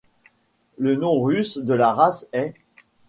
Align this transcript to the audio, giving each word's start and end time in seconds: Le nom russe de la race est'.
Le 0.79 0.95
nom 0.95 1.19
russe 1.21 1.59
de 1.59 1.75
la 1.75 1.93
race 1.93 2.25
est'. 2.33 2.55